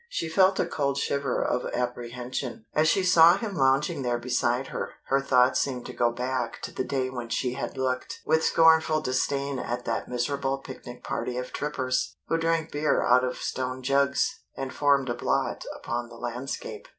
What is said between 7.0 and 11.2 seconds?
when she had looked with scornful disdain at that miserable picnic